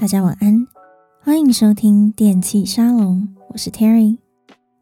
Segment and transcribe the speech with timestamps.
[0.00, 0.64] 大家晚安，
[1.24, 4.18] 欢迎收听电器沙龙，我是 Terry。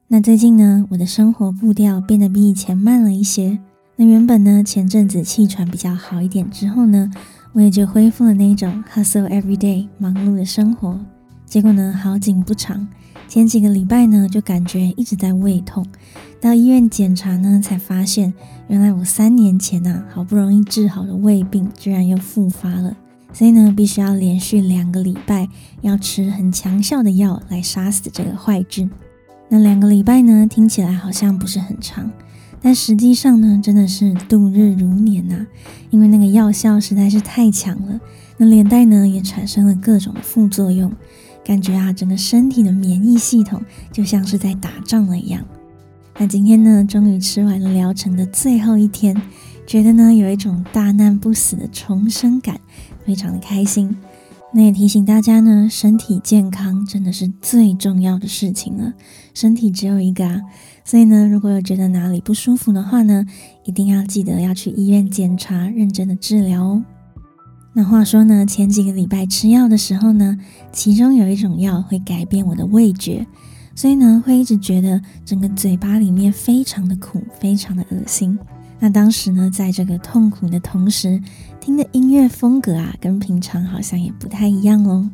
[0.08, 3.58] 那最近呢，我的生活步调变得比以前慢了一些。
[3.96, 7.10] 那原本呢，前阵子气喘比较好一点之后呢，
[7.54, 11.00] 我也就恢复了那种 hustle every day 忙碌的生活。
[11.46, 12.86] 结果呢，好景不长，
[13.26, 15.86] 前几个礼拜呢，就感觉一直在胃痛，
[16.42, 18.34] 到医院检查呢，才发现
[18.68, 22.94] 原来我三年前呐、啊，好不容易治好的胃病，居然又复发了。
[23.36, 25.46] 所以呢，必须要连续两个礼拜
[25.82, 28.90] 要吃很强效的药来杀死这个坏菌。
[29.50, 32.10] 那两个礼拜呢，听起来好像不是很长，
[32.62, 35.46] 但实际上呢，真的是度日如年呐、
[35.90, 38.00] 因为那个药效实在是太强了，
[38.38, 40.90] 那连带呢也产生了各种副作用，
[41.44, 43.60] 感觉啊，整个身体的免疫系统
[43.92, 45.44] 就像是在打仗了一样。
[46.18, 49.14] 那今天呢，终于吃完了疗程的最后一天，
[49.66, 52.58] 觉得呢有一种大难不死的重生感。
[53.06, 53.96] 非常的开心，
[54.52, 58.92] 那也提醒大家呢，身体健康真的是最重要的事情了。
[59.32, 60.42] 身体只有一个啊，
[60.84, 63.24] 所以呢，如果有觉得哪里不舒服的话呢，
[63.64, 66.84] 一定要记得要去医院检查，认真的治疗哦。
[67.74, 70.36] 那话说呢，前几个礼拜吃药的时候呢，
[70.72, 73.26] 其中有一种药会改变我的味觉，
[73.74, 78.38] 所以呢，会一直觉得整个嘴巴里面非常的苦，非常的恶心。
[78.78, 81.20] 那当时呢，在这个痛苦的同时，
[81.60, 85.08] 听的音乐风格啊，跟平常好像也不太一样哦。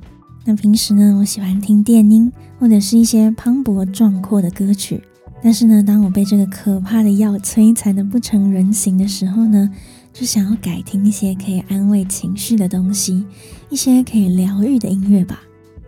[0.45, 5.01] 那平时呢，我喜欢听电音或者是一些磅礴壮阔的歌曲，
[5.41, 9.71] 但是呢，当我被这个可怕的药摧残的不成人形的时候呢，
[10.13, 13.25] 就想要改听一些可以安慰情绪的东西，
[13.71, 15.41] 一些可以疗愈的音乐吧。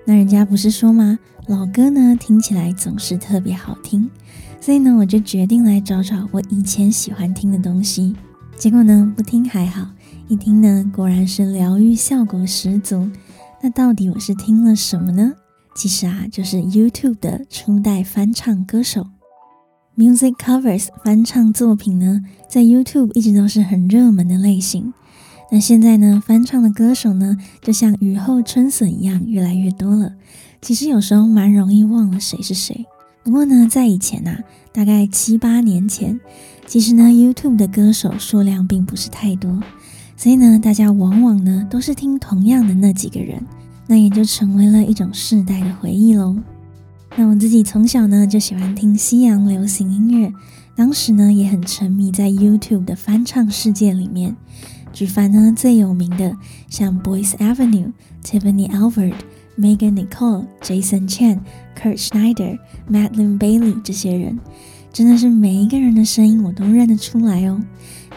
[0.04, 1.18] 那人家不是说吗？
[1.48, 4.08] 老歌呢，听起来总是特别好听。
[4.64, 8.16] 所以呢，我就决定来找找我以前喜欢听的东西。
[8.56, 9.86] 结果呢，不听还好，
[10.26, 13.06] 一听呢，果然是疗愈效果十足。
[13.60, 15.34] 那到底我是听了什么呢？
[15.76, 19.04] 其实啊，就是 YouTube 的初代翻唱歌手。
[19.98, 24.94] Music covers 翻唱作品呢，在 YouTube 一直都是很热门的类型。
[25.52, 30.14] 那现在呢，翻唱的歌手呢，就像雨后春笋一样，越来越多了。
[30.62, 32.86] 其实有时候蛮容易忘了谁是谁。
[33.24, 34.40] 不过呢，在以前啊，
[34.70, 36.20] 大概七八年前，
[36.66, 39.62] 其实呢，YouTube 的歌手数量并不是太多，
[40.14, 43.42] 所以呢，大家往往呢都是听同样的那几个人，
[43.86, 46.36] 那也就成为了一种世代的回忆喽。
[47.16, 50.30] 那我自己从小呢就喜欢听西洋流行音乐，
[50.76, 54.36] 当时呢也很沉迷在 YouTube 的翻唱世界里面，
[54.92, 56.36] 举凡呢最有名的
[56.68, 57.92] 像 Boys Avenue、
[58.22, 59.14] Tiffany Alford。
[59.58, 61.40] Megan Nicole、Jason Chan、
[61.76, 62.58] Kurt Schneider、
[62.90, 64.38] Madeline Bailey 这些人，
[64.92, 67.60] 真的是每一个人的声音我都认得出来哦。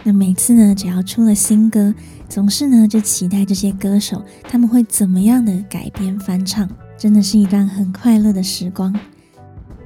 [0.04, 1.94] 那每次呢，只要出了新歌，
[2.30, 8.98] 总是呢就期待这些歌手他们会怎么样的改编翻唱，真的是一段很快乐的时光。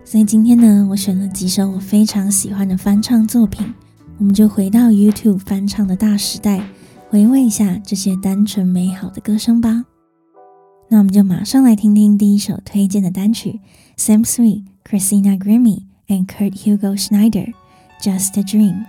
[0.03, 3.73] 所以今天呢，我选了几首我非常喜欢的翻唱作品，
[4.17, 6.61] 我们就回到 YouTube 翻唱的大时代，
[7.09, 9.85] 回味一下这些单纯美好的歌声吧。
[10.90, 13.60] 那我们就马上来听听第一首推荐的单曲，
[13.96, 18.84] Sam Smith、Christina Grimmie and Kurt Hugo Schneider，《Just a Dream》。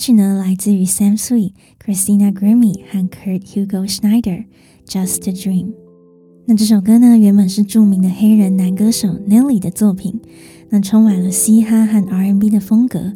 [0.00, 4.44] 曲呢，来自于 Sam Smith、Christina Grimmie 和 Kurt Hugo Schneider，
[4.86, 5.66] 《Just a Dream》。
[6.46, 10.18] 那这首歌呢，原本是著名的黑人男歌手 Nelly 的作品，
[10.70, 13.12] 那充满了嘻哈和 R&B 的风格。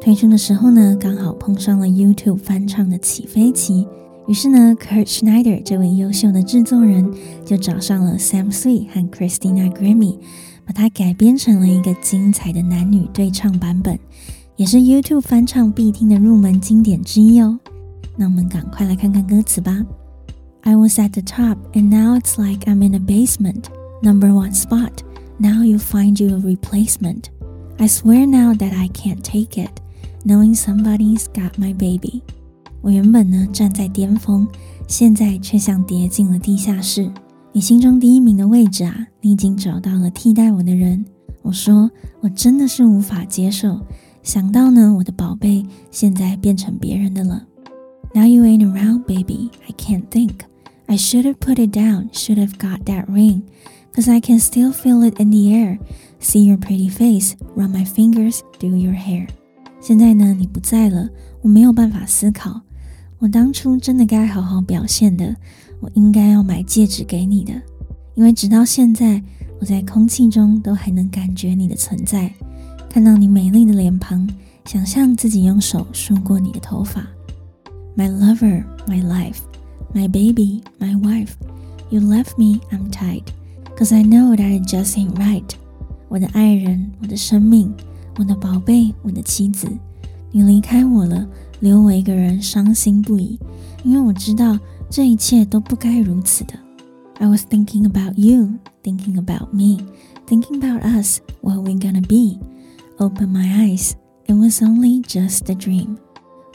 [0.00, 3.88] 推出的时候呢，刚好碰上了 YouTube 翻唱的起飞期，
[4.28, 7.12] 于是呢，Kurt Schneider 这位优秀的制作人
[7.44, 10.18] 就找上了 Sam Smith 和 Christina Grimmie，
[10.64, 13.98] 把它改编成了一个精彩的男女对唱版本。
[14.57, 17.59] 也是 YouTube 翻唱必听的入门经典之一哦。
[18.15, 19.83] 那我们赶快来看看歌词吧。
[20.61, 23.65] I was at the top, and now it's like I'm in a basement.
[24.01, 25.03] Number one spot,
[25.37, 27.25] now you find you a replacement.
[27.77, 29.71] I swear now that I can't take it,
[30.23, 32.21] knowing somebody's got my baby.
[32.81, 34.47] 我原本呢站在巅峰，
[34.87, 37.11] 现在却像跌进了地下室。
[37.51, 41.03] 你心中第一名的位置啊，你已经找到了替代我的人。
[41.41, 41.89] 我说，
[42.21, 43.79] 我真的是无法接受。
[44.28, 47.46] 想到呢，我的宝贝现在变成别人的了。
[48.14, 49.48] Now you ain't around, baby.
[49.66, 50.40] I can't think.
[50.84, 52.10] I should have put it down.
[52.12, 53.44] Should have got that ring.
[53.94, 55.78] Cause I can still feel it in the air.
[56.20, 57.36] See your pretty face.
[57.56, 59.28] Run my fingers through your hair.
[59.80, 61.08] 现在呢，你不在了，
[61.40, 62.60] 我没有办法思考。
[63.20, 65.34] 我当初真的该好好表现的，
[65.80, 67.54] 我应该要买戒指给你的，
[68.14, 69.22] 因为直到现在，
[69.58, 72.30] 我在空气中都还能感觉你的存在。
[72.90, 74.26] 看到你美丽的脸庞，
[74.64, 77.06] 想象自己用手梳过你的头发。
[77.96, 79.38] My lover, my life,
[79.94, 81.32] my baby, my wife.
[81.90, 83.24] You left me, I'm tied,
[83.76, 85.44] cause I know that it just ain't right.
[86.08, 87.72] 我的爱人，我的生命，
[88.18, 89.68] 我的宝贝，我的妻子，
[90.30, 91.26] 你离开我了，
[91.60, 93.38] 留我一个人伤心不已，
[93.84, 94.58] 因为我知道
[94.90, 96.54] 这一切都不该如此的。
[97.20, 99.78] I was thinking about you, thinking about me,
[100.26, 102.38] thinking about us, what we gonna be.
[102.97, 103.93] Open my eyes,
[104.27, 105.97] it was only just a dream.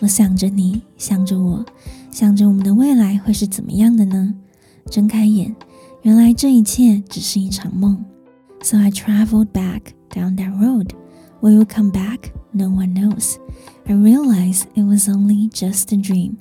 [0.00, 1.64] 我想着你，想着我，
[2.10, 4.34] 想着我们的未来会是怎么样的呢？
[4.90, 5.54] 睁开眼，
[6.02, 8.04] 原来这一切只是一场梦。
[8.62, 10.90] So I traveled back down that road.
[11.40, 12.30] Will you come back?
[12.52, 13.36] No one knows.
[13.86, 16.36] I realized it was only just a dream.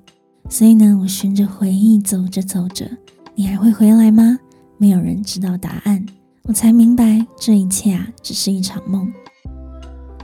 [0.50, 2.90] 所以呢，我循着回忆走着走着，
[3.36, 4.40] 你还会回来吗？
[4.78, 6.06] 没有人知道答案。
[6.44, 9.12] 我才明白，这一切啊，只是一场梦。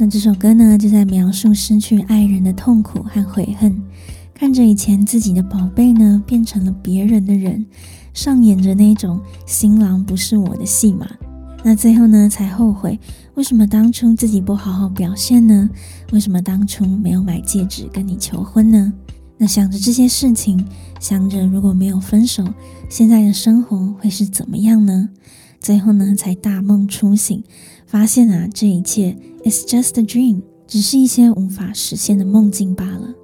[0.01, 3.83] 那这首歌呢，就在描述失去爱人的痛苦和悔恨，
[4.33, 7.67] 看着以前自己的宝贝呢，变成了别人的人，
[8.15, 11.09] 上演着那种新郎不是我的戏码。
[11.65, 12.97] 那最后呢，才后悔
[13.35, 15.69] 为什么当初自己不好好表现呢？
[16.13, 18.93] 为什么当初没有买戒指跟你求婚呢？
[19.37, 20.65] 那想着这些事情，
[21.01, 22.45] 想着如果没有分手，
[22.89, 25.09] 现在的生活会是怎么样呢？
[25.59, 27.43] 最后呢，才大梦初醒。
[27.89, 29.17] 发现啊，这一切
[29.47, 33.15] is just a dream，只是一些无法实现的梦境罢了。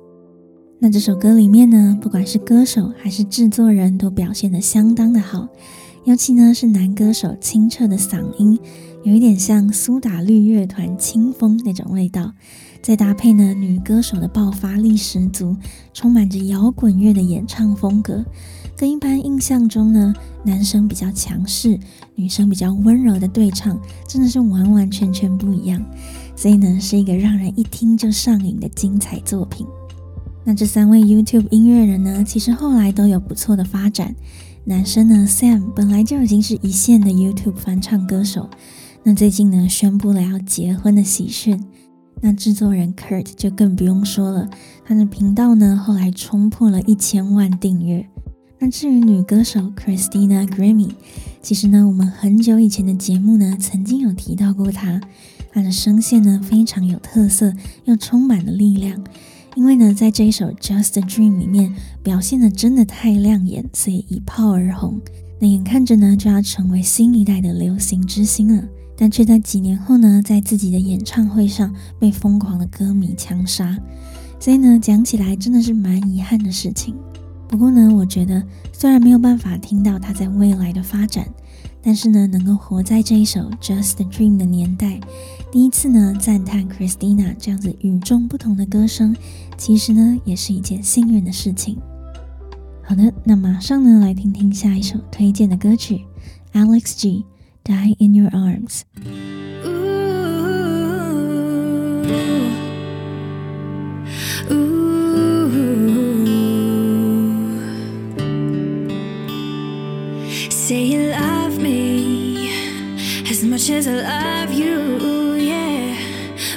[0.79, 5.47] 那这首歌里面呢，不管是歌手还是制作人都表现得相当的好，
[6.05, 8.59] 尤其呢是男歌手清澈的嗓音，
[9.03, 12.33] 有一点像苏打绿乐团清风那种味道，
[12.81, 15.55] 再搭配呢女歌手的爆发力十足，
[15.93, 18.25] 充满着摇滚乐的演唱风格。
[18.77, 20.15] 跟一般印象中呢，
[20.45, 21.79] 男生比较强势，
[22.15, 25.83] 女生比较温柔的对唱，真的是完完全全不一样。
[26.37, 29.67] 所以呢，是一个让人一听就上瘾的精彩作品。
[30.45, 34.15] 那这三位 YouTube 音乐人呢，其实后来都有不错的发展。
[34.65, 38.51] 男生呢，Sam 本来就已经是一线的 YouTube 翻唱歌手，
[39.03, 41.63] 那最近呢，宣布了要结婚的喜讯。
[42.21, 44.49] 那制作人 Kurt 就更不用说了，
[44.85, 48.09] 他的频道呢，后来冲破了一千万订阅。
[48.65, 50.93] 那至于女歌手 Christina Grimmie，
[51.43, 54.99] 其实呢，我们很久以前的节目呢，曾经有提到过她。
[55.53, 57.53] 她的声线呢，非常有特色，
[57.85, 58.99] 又充满了力量。
[59.55, 64.99] 因为呢，在这一首《Just a Dream》里面，表现的真的太亮眼，所以一炮而红。
[65.39, 68.65] 那眼看着呢，就要成为新一代的流行之星了，
[68.97, 73.79] 但却在几年后呢，在自己的演唱会上被疯狂的歌迷枪杀。
[74.41, 76.95] 所以呢，讲起来真的是蛮遗憾的事情。
[77.55, 78.43] 不过呢，我觉得
[78.73, 81.25] 虽然没有办法听到他在未来的发展，
[81.81, 84.99] 但是呢，能够活在这一首《Just a Dream》的年代，
[85.53, 89.15] 第一次呢赞叹 Christina 这样子与众不同的歌声，
[89.57, 91.79] 其实呢也是一件幸运的事情。
[92.83, 96.01] 好的，那马上呢来听听下一首推荐的歌曲
[96.55, 97.25] ，Alex G
[97.73, 98.81] 《Die in Your Arms》。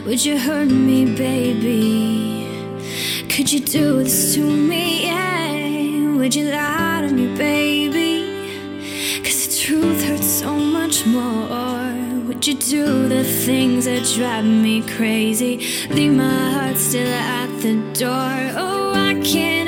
[0.07, 2.47] Would you hurt me, baby?
[3.29, 5.05] Could you do this to me?
[5.05, 6.15] Yeah.
[6.17, 9.21] Would you lie to me, baby?
[9.21, 11.93] Cause the truth hurts so much more.
[12.27, 15.57] Would you do the things that drive me crazy?
[15.89, 18.37] Leave my heart still at the door.
[18.55, 19.66] Oh, I can't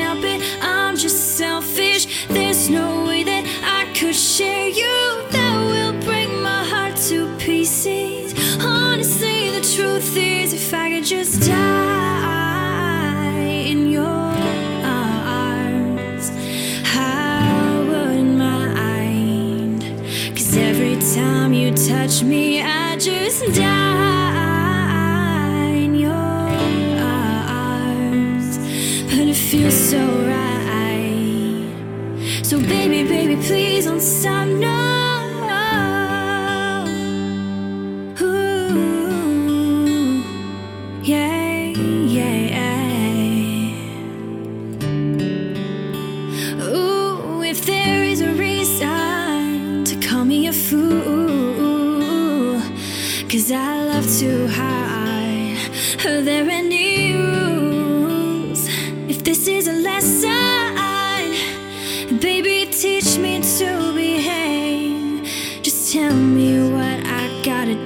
[53.30, 55.58] cause I love to hide.
[56.06, 57.09] Are there any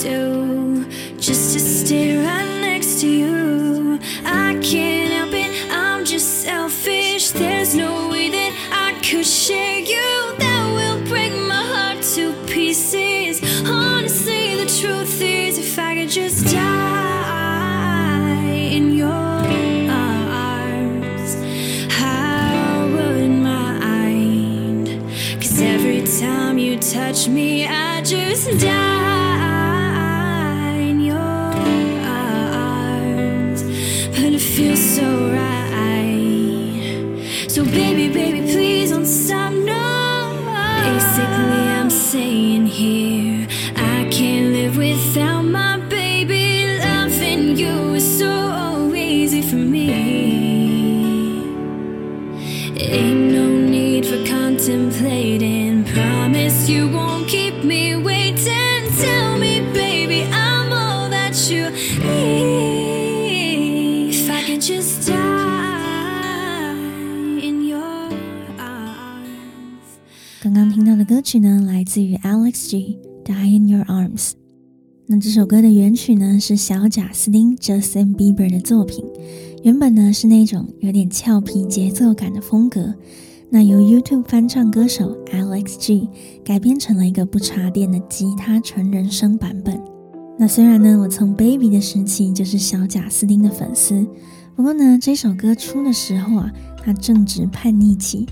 [0.03, 0.85] do,
[1.17, 3.97] just to stay right next to you.
[4.25, 7.31] I can't help it, I'm just selfish.
[7.31, 8.51] There's no way that
[8.85, 10.35] I could share you.
[10.39, 13.41] That will break my heart to pieces.
[13.65, 17.63] Honestly, the truth is, if I could just die
[18.77, 19.09] in your
[19.89, 21.37] arms,
[22.01, 24.87] I wouldn't mind.
[25.41, 28.92] Cause every time you touch me, I just die
[44.72, 46.78] live without my baby.
[46.78, 49.90] Loving you is so easy for me.
[52.80, 55.84] Ain't no need for contemplating.
[55.84, 58.88] Promise you won't keep me waiting.
[58.98, 61.70] Tell me, baby, I'm all that you
[62.02, 63.28] need.
[64.14, 66.74] If I could just die
[67.42, 68.10] in your
[68.58, 69.98] arms.
[70.42, 74.30] 刚刚听到的歌曲呢，来自于 Alex G，《Die in Your Arms》。
[75.13, 79.05] 那这首歌的原曲呢，是小贾斯汀 （Justin Bieber） 的作品。
[79.61, 82.95] 原本呢是那种有点俏皮节奏感的风格，
[83.51, 86.09] 那由 YouTube 翻唱歌手 Alex G
[86.43, 89.79] 改编成了一个不插电的吉他纯人声版本。
[90.35, 94.07] 那虽然呢，我从 Baby 的时期就是小贾斯汀的粉丝，
[94.55, 96.51] 不过呢，这首歌出的时候啊，
[96.83, 98.25] 他正值叛逆期，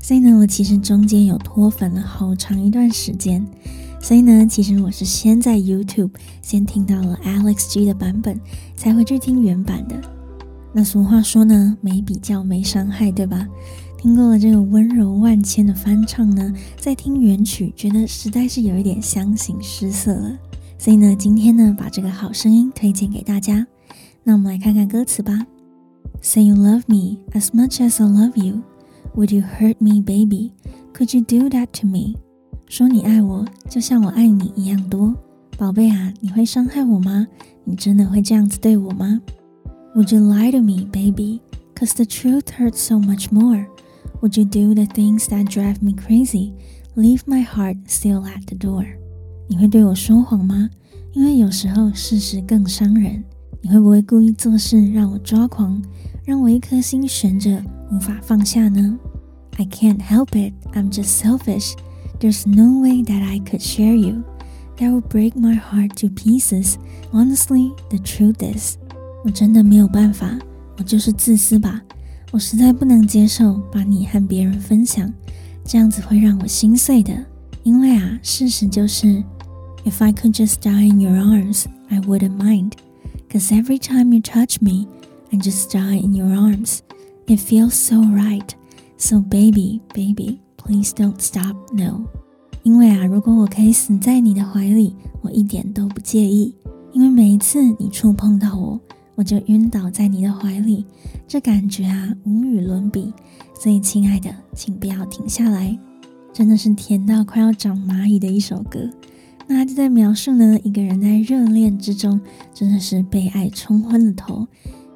[0.00, 3.44] 所以呢，我其实中间有脱粉了好长一段时间。
[4.00, 8.40] 所以呢，其实我是先在 YouTube 先听到了 Alex G 的版本，
[8.76, 10.00] 才回去听原版的。
[10.72, 13.46] 那俗话说呢，没比较没伤害，对吧？
[13.98, 20.38] 听过了这个温柔万千的翻唱呢，再听原曲，觉得实在是有一点相形失色了。
[20.78, 23.66] 所以呢，今天呢，把这个好声音推荐给大家。
[24.22, 25.44] 那我们来看看歌词吧。
[26.22, 28.62] Say you love me as much as I love you.
[29.16, 30.52] Would you hurt me, baby?
[30.94, 32.14] Could you do that to me?
[32.68, 35.14] 说你爱我，就像我爱你一样多，
[35.56, 37.26] 宝贝啊，你会伤害我吗？
[37.64, 39.20] 你真的会这样子对我吗
[39.94, 41.40] ？Would you lie to me, baby?
[41.74, 43.66] Cause the truth hurts so much more.
[44.20, 46.52] Would you do the things that drive me crazy?
[46.94, 48.84] Leave my heart still at the door.
[49.48, 50.68] 你会对我说谎吗？
[51.12, 53.24] 因为有时候事实更伤人。
[53.62, 55.82] 你会不会故意做事让我抓狂，
[56.24, 58.98] 让我一颗心悬着无法放下呢
[59.56, 60.52] ？I can't help it.
[60.74, 61.72] I'm just selfish.
[62.19, 64.23] There's no way that I could share you.
[64.77, 66.77] That would break my heart to pieces.
[67.11, 68.77] Honestly, the truth is，
[69.23, 70.39] 我真的没有办法，
[70.77, 71.81] 我就是自私吧。
[72.31, 75.13] 我实在不能接受把你和别人分享，
[75.63, 77.13] 这样子会让我心碎的。
[77.63, 79.23] 因为啊，事实就是，
[79.85, 82.71] If I could just die in your arms, I wouldn't mind.
[83.29, 84.87] Cause every time you touch me,
[85.31, 86.79] I just die in your arms.
[87.27, 88.49] It feels so right.
[88.97, 90.39] So baby, baby.
[90.68, 92.04] Please don't stop, no。
[92.62, 96.54] 因为啊，如果我可以死在你的怀里，我一点都不介意。
[96.92, 98.78] 因为每一次你触碰到我，
[99.14, 100.84] 我就晕倒在你的怀里，
[101.26, 103.10] 这感觉啊，无与伦比。
[103.58, 105.76] 所以，亲爱的，请不要停下来。
[106.34, 108.78] 真的是甜到快要长蚂蚁的一首歌。
[109.46, 112.20] 那就在描述呢，一个人在热恋之中，
[112.52, 114.46] 真的是被爱冲昏了头，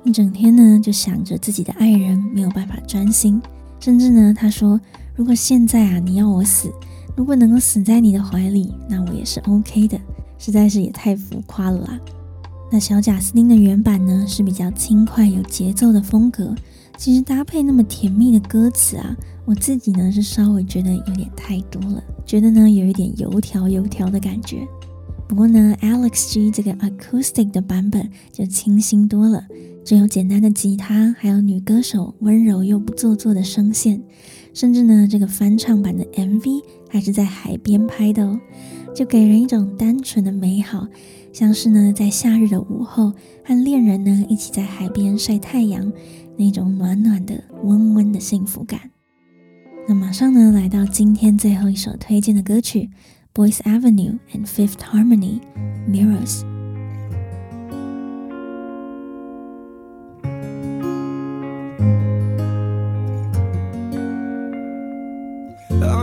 [0.05, 3.41] 一整天呢就想着自己的爱人，没有办法专心。
[3.81, 4.79] 甚至呢，他说
[5.23, 6.69] ：“如果现在啊你要我死，
[7.15, 9.97] 如果能够死在你的怀里，那我也是 OK 的。”
[10.37, 12.01] 实在是也太浮夸了啦。
[12.73, 16.53] 那小贾斯汀的原版呢是比较轻快有节奏的风格，
[16.97, 24.67] 其实搭配那么甜蜜的歌词啊，我自己呢是稍微觉得有点太多了，觉得呢有一点油条油条的感觉。
[25.29, 29.47] 不过呢，Alex G 这个 acoustic 的版本就清新多了，
[29.85, 34.03] 只有简单的吉他，还有女歌手温柔又不做作的声线，
[34.55, 38.41] 甚至呢，这个翻唱版的 MV 还是在海边拍的哦，
[38.95, 40.87] 就给人一种单纯的美好，
[41.33, 43.13] 像是呢在夏日的午后
[43.45, 45.93] 和恋人呢一起在海边晒太阳，
[46.37, 48.81] 那种暖暖的、温温的幸福感。
[49.89, 52.91] 那马上呢来到今天最后一首推荐的歌曲。
[53.35, 55.41] Boys Avenue and Fifth Harmony,
[55.89, 56.52] Mirrors.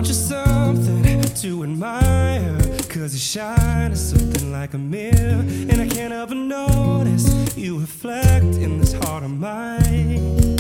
[0.10, 2.58] Aren't something to admire?
[2.90, 5.46] Cause you shine as something like a mirror.
[5.70, 10.58] And I can't but notice you reflect in this heart of mine.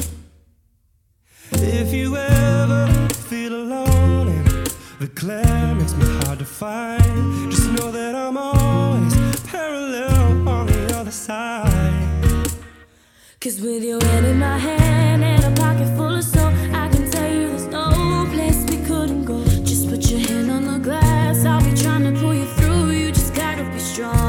[1.54, 4.68] If you ever feel alone and
[5.00, 7.50] the glare makes me hard to find.
[7.50, 9.16] Just know that I'm always
[9.48, 12.52] parallel on the other side.
[13.42, 16.24] Cause with your hand in my hand and a pocket full of
[24.00, 24.29] strong.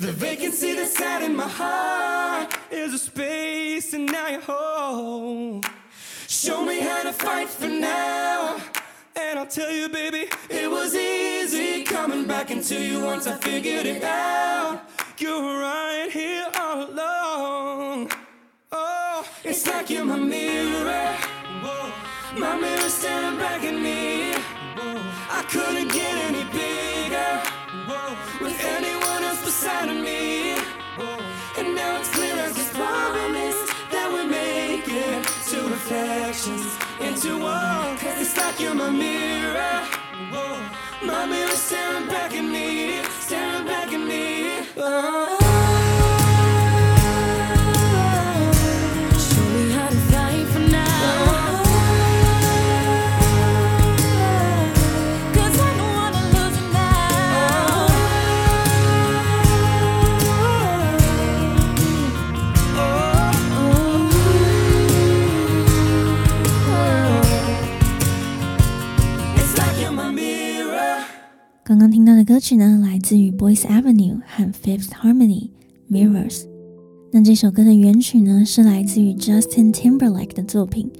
[0.00, 5.66] The vacancy that's sat in my heart is a space and now you hold.
[6.28, 8.60] Show me how to fight for now.
[9.16, 13.86] And I'll tell you, baby, it was easy coming back into you once I figured
[13.86, 14.82] it out.
[15.18, 18.12] You're right here all along.
[18.70, 21.16] Oh, it's like you're my mirror.
[22.36, 24.34] My mirror staring back at me.
[25.28, 27.57] I couldn't get any bigger
[36.48, 37.96] reflections into one.
[37.98, 39.82] Cause it's like you're my mirror.
[41.04, 44.66] My mirror staring back at me, staring back at me.
[44.76, 45.37] Oh.
[71.78, 75.50] 刚刚听到的歌曲呢，来自于 Boys Avenue 和 Fifth Harmony
[75.88, 76.42] Mirrors。
[77.12, 80.90] 那这首歌的原曲呢，是来自于 Justin Timberlake 的作品。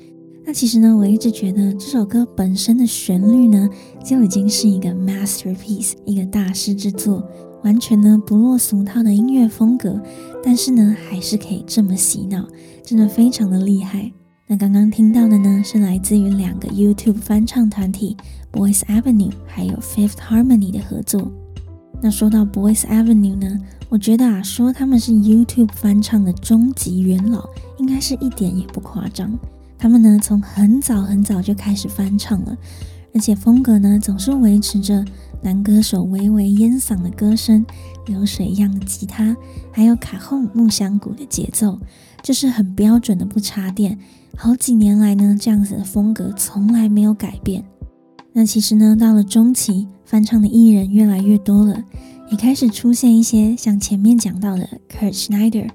[0.47, 3.69] 那其实呢，我一直觉得这首歌本身的旋律呢，
[4.05, 7.29] 就已经是一个 masterpiece，一个大师之作，
[7.65, 10.01] 完全呢不落俗套的音乐风格，
[10.45, 12.47] 但是呢，还是可以这么洗脑，
[12.85, 14.13] 真的非常的厉害。
[14.51, 18.17] 那刚刚听到的呢，是来自于两个 YouTube 翻唱团体
[18.51, 21.31] Boys Avenue 还有 Fifth Harmony 的合作。
[22.01, 29.39] 那说到 Boys Avenue 呢，我觉得啊，说他们是 YouTube 翻唱的终极元老，应该是一点也不夸张。
[29.77, 32.57] 他们呢，从很早很早就开始翻唱了，
[33.13, 35.05] 而且风格呢，总是维持着
[35.43, 37.67] 男歌手微微烟嗓的歌声、
[38.07, 39.37] 流水一样的吉他，
[39.71, 41.79] 还有卡后木箱鼓的节奏，
[42.23, 43.99] 就是很标准的不插电。
[44.37, 47.65] 好几年来呢，这样子的风格从来没有改变。
[48.33, 51.83] 那其实呢，到了中期，翻唱的艺人越来越多了，
[52.31, 55.69] 也开始出现一些像前面讲到的 Kurt Schneider。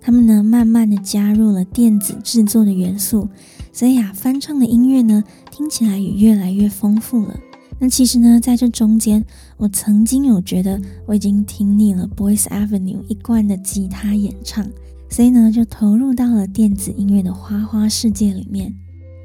[0.00, 3.28] 他们呢，慢慢的加入了电子制作的元素，
[3.72, 7.38] 所以啊，翻唱的音乐呢，听起来也越来越丰富了。
[7.80, 9.22] 那其实呢，在这中间，
[9.58, 14.64] 我曾经有觉得我已经听腻了 Boys Avenue 一贯的吉他演唱，
[15.08, 18.74] 所以呢，就投入到了电子音乐的花花世界里面。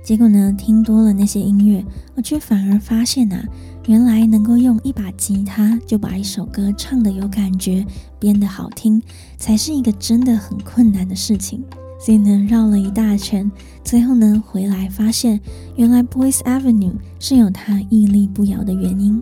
[0.04, 3.44] 结果呢，听多了那些音乐，我却反而发现啊，
[3.88, 7.86] 原来能够用一把吉他就把一首歌唱得有感觉，
[8.20, 9.02] 编得好听，
[9.38, 11.64] 才是一个真的很困难的事情。
[12.04, 13.50] 所以呢，绕了一大圈，
[13.84, 15.40] 最后呢，回来发现，
[15.76, 19.22] 原来 Boys Avenue 是有它屹立不摇的原因。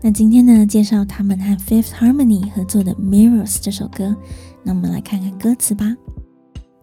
[0.00, 4.14] 那今天呢，介绍他们和 Fifth Harmony 合作的 Mirrors 这首歌，
[4.63, 5.95] 那我们来看看歌词吧。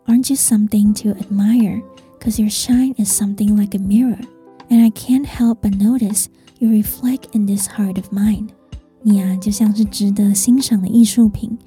[0.07, 1.83] Aren't you something to admire?
[2.21, 4.21] Cause your shine is something like a mirror,
[4.69, 6.27] and I can't help but notice
[6.59, 8.49] you reflect in this heart of mine.
[9.03, 11.59] 你啊，就像是值得欣赏的艺术品，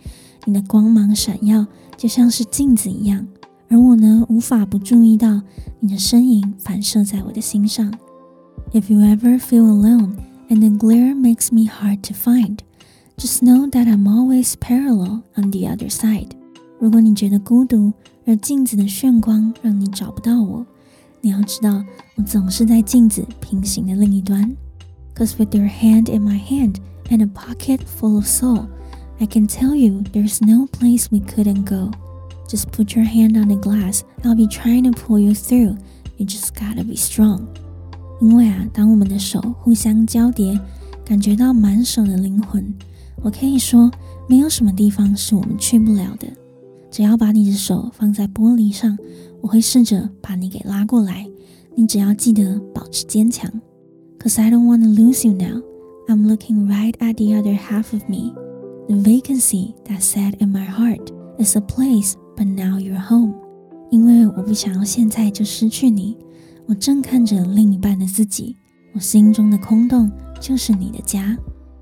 [0.45, 3.27] 你的光芒闪耀，就像是镜子一样。
[3.69, 5.41] 而我呢，无法不注意到
[5.79, 7.93] 你的身影反射在我的心上。
[8.71, 10.15] If you ever feel alone
[10.49, 12.57] and the glare makes me hard to find,
[13.17, 16.29] just know that I'm always parallel on the other side.
[16.79, 17.91] 如果你觉得孤独，
[18.25, 20.65] 而镜子的炫光让你找不到我，
[21.21, 21.83] 你要知道，
[22.15, 24.55] 我总是在镜子平行的另一端。
[25.15, 26.75] Cause with your hand in my hand
[27.09, 28.67] and a pocket full of soul,
[29.19, 31.89] I can tell you there's no place we couldn't go.
[32.47, 35.77] Just put your hand on the glass, I'll be trying to pull you through.
[36.17, 37.47] You just gotta be strong.
[38.21, 40.59] 因为啊，当我们的手互相交叠，
[41.03, 42.73] 感觉到满手的灵魂，
[43.22, 43.90] 我可以说，
[44.28, 46.26] 没有什么地方是我们去不了的。
[46.90, 48.98] 只要把你的手放在玻璃上，
[49.40, 51.26] 我会试着把你给拉过来。
[51.74, 53.50] 你只要记得保持坚强。
[54.18, 55.62] Cause I don't wanna lose you now.
[56.06, 58.34] I'm looking right at the other half of me.
[58.88, 63.34] The vacancy that sat in my heart is a place, but now you're home.
[63.90, 66.16] 因为我不想要现在就失去你，
[66.66, 68.56] 我正看着另一半的自己。
[68.94, 71.36] 我心中的空洞就是你的家。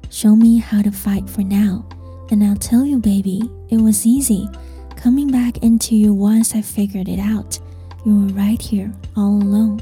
[0.09, 1.83] Show me how to fight for now,
[2.29, 4.47] and I'll tell you, baby, it was easy.
[4.95, 7.59] Coming back into you once I figured it out,
[8.05, 9.79] you were right here all alone.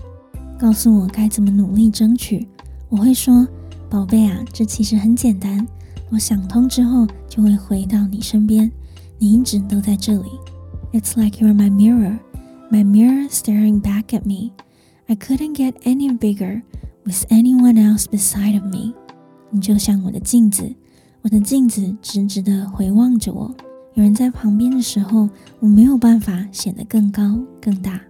[0.60, 2.48] 告诉我该怎么努力争取，
[2.90, 3.48] 我会说，
[3.90, 5.68] 宝贝啊，这其实很简单。
[6.10, 8.72] 我想通之后就会回到你身边，
[9.20, 10.30] 你一直都在这里。
[10.94, 12.20] It's like you're my mirror,
[12.72, 14.52] my mirror staring back at me.
[15.08, 16.62] I couldn't get any bigger
[17.04, 18.94] with anyone else beside of me.
[19.51, 20.75] 你就像我的镜子，
[21.23, 23.55] 我的镜子直直的回望着我。
[23.95, 25.29] 有人在旁边的时候，
[25.61, 28.01] 我没有办法显得更高更大。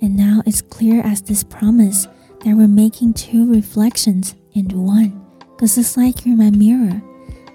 [0.00, 2.04] And now it's clear as this promise
[2.40, 5.12] that we're making two reflections into one.
[5.58, 7.02] Cause it's like you're my mirror,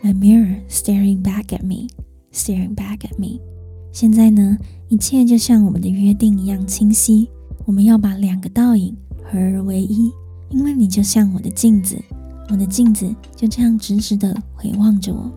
[0.03, 1.87] my mirror staring back at me,
[2.31, 3.39] staring back at me.
[3.91, 4.57] 现在呢，
[4.87, 7.29] 一切就像我们的约定一样清晰。
[7.65, 10.11] 我们要把两个倒影合而为一，
[10.49, 11.97] 因为你就像我的镜子，
[12.49, 15.31] 我的镜子就这样直直的回望着我。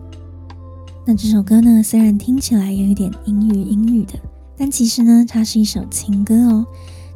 [1.05, 4.13] 那这首歌呢，虽然听起来有一点阴郁阴郁的，
[4.55, 6.65] 但其实呢，它是一首情歌哦。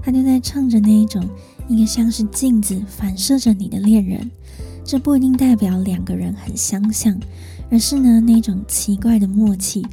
[0.01, 1.23] 它就在唱着那一种，
[1.67, 4.29] 一个像是镜子反射着你的恋人。
[4.84, 7.17] 这不一定代表两个人很相像，
[7.69, 9.86] 而是呢，那种奇怪的默契，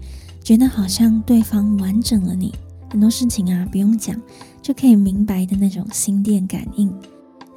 [0.43, 2.53] 觉得好像对方完整了你。
[2.91, 4.21] 很多事情啊，不用讲
[4.61, 6.93] 就可以明白的那种心电感应。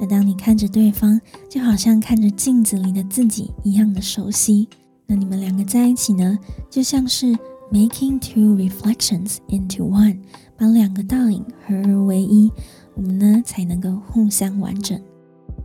[0.03, 1.17] 那当你看着对方，
[1.49, 4.67] 就好像看着镜子里的自己一样的熟悉。
[5.07, 6.37] 那你们两个在一起呢，
[6.69, 7.27] 就像是
[7.71, 10.17] making two reflections into one，
[10.57, 12.51] 把两个倒影合而为一，
[12.95, 14.99] 我们呢才能够互相完整。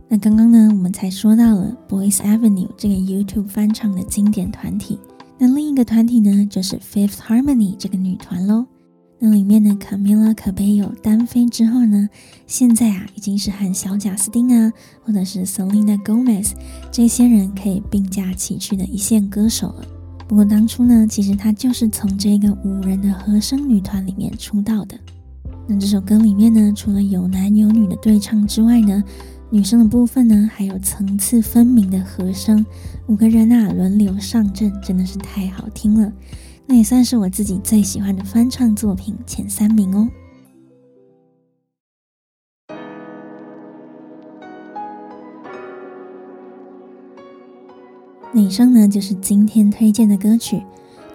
[0.07, 4.97] 那刚刚呢，我们才说到了 Boys Avenue 这个 YouTube 翻唱的经典团体。
[5.37, 8.65] 那另一个团体呢，就是 Fifth Harmony 这个女团喽。
[9.21, 12.09] 那里面的 Camila Cabello 单飞之后呢，
[12.47, 14.71] 现在啊已经是和小贾斯汀啊，
[15.03, 16.51] 或者是 Selena Gomez
[16.89, 19.85] 这些人可以并驾齐驱的一线歌手了。
[20.25, 24.97] 不过当初呢，其实她就是从这个五人的和声女团里面出道的。
[25.67, 29.03] 那这首歌里面呢，除了有男有女的对唱之外呢，
[29.49, 32.65] 女生的部分呢，还有层次分明的和声，
[33.07, 36.09] 五个人啊轮流上阵，真的是太好听了。
[36.71, 40.07] 那也算是我自己最喜欢的翻唱作品前三名哦。
[48.31, 50.61] 那以上呢，就是今天推荐的歌曲，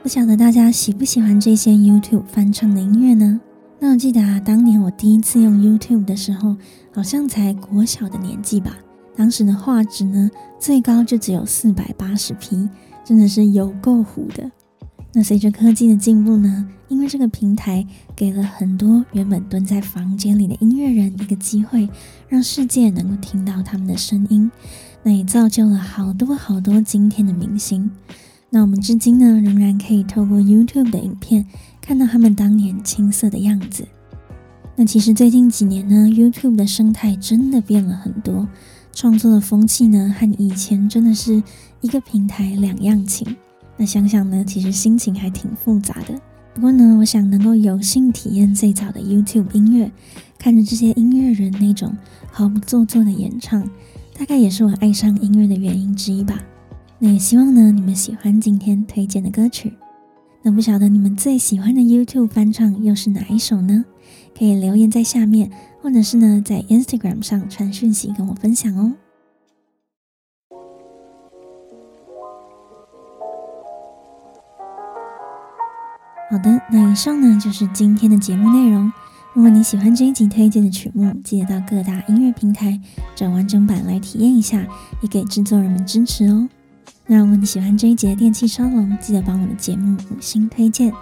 [0.02, 3.40] 不晓得大家喜不喜欢这些 YouTube 翻唱的音乐呢？
[3.78, 6.56] 那我记得啊，当年我第一次用 YouTube 的时候，
[6.92, 8.76] 好像才国小的年纪吧，
[9.14, 12.68] 当时的画质呢，最高就只有四百八十 P，
[13.04, 14.50] 真的是有够糊的。
[15.16, 21.88] 那随着科技的进步呢，因为这个平台给了很多原本蹲在房间里的音乐人一个机会，
[22.28, 24.50] 让世界能够听到他们的声音。
[25.04, 27.88] 那也造就了好多好多今天的明星。
[28.50, 31.46] 那我们至今呢，仍然可以透过 YouTube 的影片
[31.80, 33.86] 看到他们当年青涩的样子。
[34.74, 38.48] 那其实最近几年呢，YouTube 的生态真的变了很多，
[38.92, 41.40] 创作的风气呢，和以前真的是
[41.82, 43.36] 一个平台两样情。
[43.76, 46.20] 那想想呢，其实心情还挺复杂的。
[46.54, 49.90] 不过呢，我想能够有幸体验最早的 YouTube 音乐，
[50.38, 51.92] 看着这些音乐人那种
[52.30, 53.68] 毫不做作的演唱，
[54.16, 56.40] 大概也是我爱上音乐的原因之一吧。
[57.00, 59.72] 那也希望呢，你们喜欢今天推荐的歌曲。
[60.42, 63.84] 那不晓得你们最喜欢的 YouTube 翻唱又是哪一首呢？
[64.38, 65.50] 可以留言在下面，
[65.82, 68.92] 或者是呢，在 Instagram 上传讯息跟我分享哦。
[76.34, 78.92] 好的，那以上呢就是今天的节目内容。
[79.34, 82.80] 如果你喜欢这一集推荐的曲目，记得到各大音乐平台
[83.14, 84.66] 找完整版来体验一下，
[85.00, 86.48] 也给制作人们支持哦。
[87.06, 90.92] 那如果你喜欢这一集的电气沙龙，记得帮我的节目五星推荐。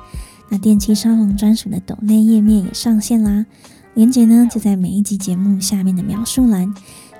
[0.50, 3.46] 那电气沙龙专属的抖内页面也上线啦，
[3.94, 6.74] 链接呢就在每一集节目下面的描述栏，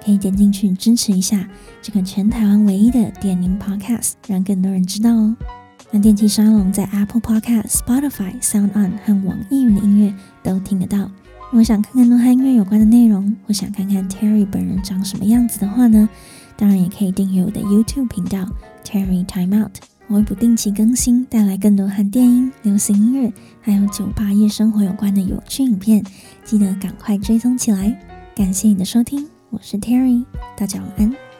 [0.04, 1.48] 可以点进去支持一下
[1.80, 5.34] 这个全台湾唯一的电音 Podcast，让更多人知道哦。
[5.94, 11.00] 那电气沙龙在 Apple Podcast、Spotify、Sound On 和网易云的音乐都听得到。
[11.50, 16.08] 如果想看更多和音乐有关的内容，或想看看 Terry 本人长什么样子的话呢，
[16.56, 18.48] 当然也可以订阅我的 YouTube 频道
[18.82, 19.72] Terry Time Out，
[20.06, 26.02] 我会不定期更新，带来更多和电音、流行音乐还有酒吧夜生活有关的有趣影片，
[26.42, 27.94] 记得赶快追踪起来。
[28.34, 30.24] 感谢你的收听，我是 Terry，
[30.56, 31.31] 大家晚安。